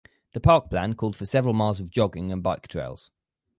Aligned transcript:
The 0.31 0.39
park 0.39 0.71
plan 0.71 0.95
called 0.95 1.15
for 1.15 1.27
several 1.27 1.53
miles 1.53 1.79
of 1.79 1.91
jogging 1.91 2.31
and 2.31 2.41
bike 2.41 2.67
trails. 2.67 3.11